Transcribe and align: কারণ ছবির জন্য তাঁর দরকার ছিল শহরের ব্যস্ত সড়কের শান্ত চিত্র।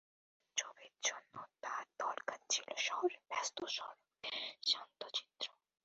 কারণ 0.01 0.57
ছবির 0.57 0.93
জন্য 1.03 1.33
তাঁর 1.63 1.85
দরকার 1.99 2.39
ছিল 2.49 2.67
শহরের 2.87 3.21
ব্যস্ত 3.29 3.57
সড়কের 3.75 4.35
শান্ত 4.63 5.01
চিত্র। 5.15 5.45